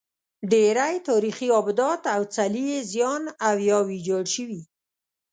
ډېری 0.51 0.95
تاریخي 1.09 1.47
ابدات 1.59 2.01
او 2.15 2.21
څلي 2.35 2.63
یې 2.71 2.79
زیان 2.91 3.23
او 3.47 3.55
یا 3.69 3.77
ویجاړ 3.87 4.25
شوي. 4.35 4.61